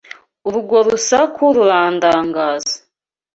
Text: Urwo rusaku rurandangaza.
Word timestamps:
Urwo 0.49 0.77
rusaku 0.85 1.43
rurandangaza. 1.55 2.73